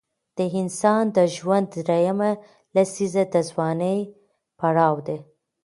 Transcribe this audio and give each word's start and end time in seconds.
د 0.37 0.39
انسان 0.59 1.03
د 1.15 1.17
ژوند 1.35 1.67
دریمه 1.87 2.31
لسیزه 2.75 3.23
د 3.33 3.35
ځوانۍ 3.49 3.99
پړاو 4.59 4.95
دی. 5.07 5.17